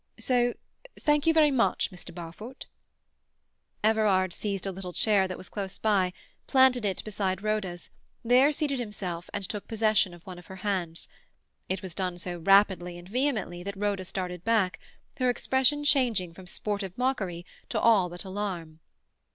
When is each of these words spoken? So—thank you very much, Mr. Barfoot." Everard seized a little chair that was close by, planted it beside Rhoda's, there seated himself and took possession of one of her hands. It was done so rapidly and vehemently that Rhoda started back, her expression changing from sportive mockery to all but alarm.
So—thank 0.19 1.27
you 1.27 1.33
very 1.35 1.51
much, 1.51 1.91
Mr. 1.91 2.11
Barfoot." 2.11 2.65
Everard 3.83 4.33
seized 4.33 4.65
a 4.65 4.71
little 4.71 4.93
chair 4.93 5.27
that 5.27 5.37
was 5.37 5.47
close 5.47 5.77
by, 5.77 6.11
planted 6.47 6.85
it 6.85 7.03
beside 7.03 7.43
Rhoda's, 7.43 7.91
there 8.25 8.51
seated 8.51 8.79
himself 8.79 9.29
and 9.31 9.47
took 9.47 9.67
possession 9.67 10.15
of 10.15 10.25
one 10.25 10.39
of 10.39 10.47
her 10.47 10.55
hands. 10.65 11.07
It 11.69 11.83
was 11.83 11.93
done 11.93 12.17
so 12.17 12.39
rapidly 12.39 12.97
and 12.97 13.07
vehemently 13.07 13.61
that 13.61 13.77
Rhoda 13.77 14.03
started 14.03 14.43
back, 14.43 14.79
her 15.17 15.29
expression 15.29 15.83
changing 15.83 16.33
from 16.33 16.47
sportive 16.47 16.97
mockery 16.97 17.45
to 17.69 17.79
all 17.79 18.09
but 18.09 18.23
alarm. 18.25 18.79